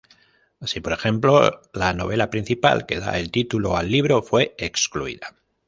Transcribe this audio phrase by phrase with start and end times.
[0.59, 5.35] Así por ejemplo la novela principal que da el título al libro fue excluida.